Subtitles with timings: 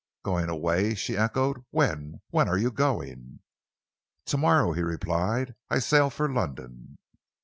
[0.23, 1.63] "Going away?" she echoed.
[1.69, 2.21] "When?
[2.31, 3.41] When are you going?"
[4.25, 6.97] "To morrow," he replied, "I sail for London."